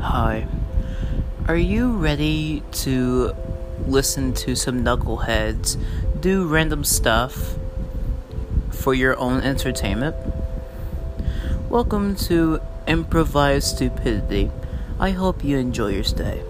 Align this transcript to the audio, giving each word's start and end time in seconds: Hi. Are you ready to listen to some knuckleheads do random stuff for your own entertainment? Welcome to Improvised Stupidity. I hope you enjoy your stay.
Hi. 0.00 0.46
Are 1.46 1.56
you 1.56 1.92
ready 1.92 2.62
to 2.72 3.36
listen 3.86 4.32
to 4.32 4.56
some 4.56 4.82
knuckleheads 4.82 5.76
do 6.18 6.46
random 6.46 6.84
stuff 6.84 7.56
for 8.70 8.94
your 8.94 9.18
own 9.18 9.42
entertainment? 9.42 10.16
Welcome 11.68 12.16
to 12.16 12.62
Improvised 12.86 13.76
Stupidity. 13.76 14.50
I 14.98 15.10
hope 15.10 15.44
you 15.44 15.58
enjoy 15.58 15.88
your 15.88 16.04
stay. 16.04 16.42